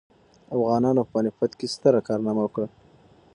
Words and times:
افغانانو 0.55 1.01
په 1.05 1.09
پاني 1.13 1.31
پت 1.37 1.51
کې 1.59 1.67
ستره 1.73 1.99
کارنامه 2.07 2.41
وکړه. 2.43 2.67